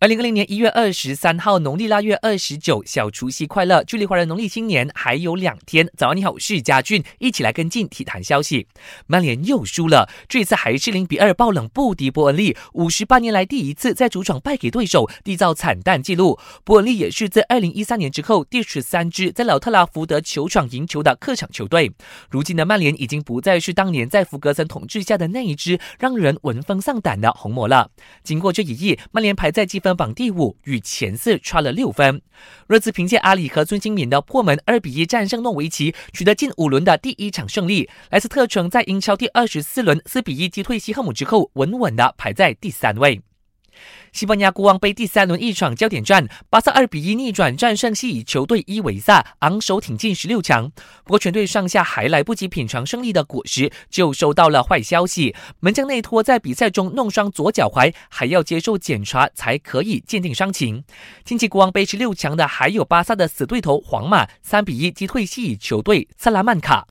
[0.00, 3.84] 二零二零年一月二十三号，农历腊月二十九，小除夕快乐！
[3.84, 5.86] 距离华人农历新年还有两天。
[5.94, 8.66] 早上你好，我是嘉俊，一起来跟进体坛消息。
[9.06, 16.38] 曼联又输了，这次还是零比二爆冷不敌伯恩利，五十八年来第一次在主场败给对手，缔造惨淡纪录。
[16.64, 21.92] 伯恩利也是在二零一三年之后第十三支在老特拉福德球场赢球的客场球队。
[22.30, 27.90] 如今的曼联已经不再是当年在福格森统治下的那一支让人闻风丧胆的红魔了。
[28.24, 30.00] 经过这一役，曼联排在积分分。
[30.00, 32.22] 榜第五，与前四差了六分。
[32.66, 37.86] 热刺凭借阿里和孙兴敏的破门，二比一战胜诺维奇，取得近五轮的第一场胜利。
[38.08, 43.20] 莱斯特城在英超第二十四轮四比一击退西汉姆之后，稳稳的排在第三位。
[44.12, 50.70] 西班牙国王杯第三轮一场焦点战，巴萨二比一逆转战胜西乙球队伊维萨，昂首挺进十六强。
[51.04, 60.82] 不过全队上下还来不及品尝胜利的果实，就收到了坏消息：门将内托在比赛中弄伤左脚踝，还要接受检查才可以鉴定伤情。
[61.24, 66.86] 晋级国王杯十六强的还有巴萨的死对头皇马，三比一击退西乙球队萨拉曼卡。